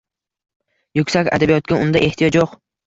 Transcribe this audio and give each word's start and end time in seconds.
Yuksak 1.01 1.31
adabiyotga 1.39 1.81
unda 1.87 2.05
ehtiyoj 2.11 2.43
yo’q 2.43 2.63